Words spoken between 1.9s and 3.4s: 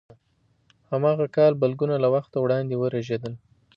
له وخته وړاندې ورژېدل.